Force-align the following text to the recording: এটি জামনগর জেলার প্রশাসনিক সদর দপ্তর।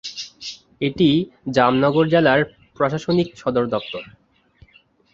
এটি 0.81 1.09
জামনগর 1.51 2.05
জেলার 2.07 2.39
প্রশাসনিক 2.77 3.27
সদর 3.37 3.65
দপ্তর। 3.67 4.03